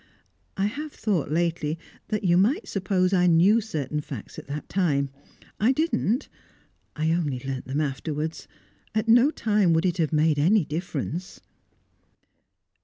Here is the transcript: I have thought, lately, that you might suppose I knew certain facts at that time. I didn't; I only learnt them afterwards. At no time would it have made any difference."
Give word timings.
I 0.57 0.65
have 0.65 0.91
thought, 0.91 1.29
lately, 1.29 1.77
that 2.07 2.23
you 2.23 2.35
might 2.35 2.67
suppose 2.67 3.13
I 3.13 3.27
knew 3.27 3.61
certain 3.61 4.01
facts 4.01 4.39
at 4.39 4.47
that 4.47 4.67
time. 4.67 5.11
I 5.59 5.71
didn't; 5.71 6.27
I 6.95 7.11
only 7.11 7.39
learnt 7.45 7.65
them 7.65 7.81
afterwards. 7.81 8.47
At 8.95 9.07
no 9.07 9.29
time 9.29 9.73
would 9.73 9.85
it 9.85 9.97
have 9.97 10.11
made 10.11 10.39
any 10.39 10.65
difference." 10.65 11.39